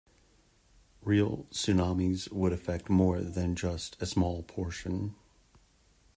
Real 1.03 1.45
tsunamis 1.51 2.31
would 2.31 2.53
affect 2.53 2.89
more 2.89 3.21
than 3.21 3.55
just 3.55 4.01
a 4.01 4.07
small 4.07 4.41
portion. 4.41 5.13